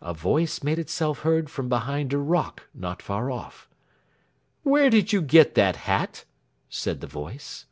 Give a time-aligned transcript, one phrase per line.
[0.00, 3.68] A voice made itself heard from behind a rock not far off.
[4.64, 6.24] "Where did you get that hat?"
[6.68, 7.66] said the voice.